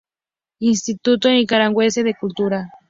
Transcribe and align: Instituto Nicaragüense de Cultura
Instituto 0.61 1.29
Nicaragüense 1.29 2.01
de 2.01 2.15
Cultura 2.15 2.71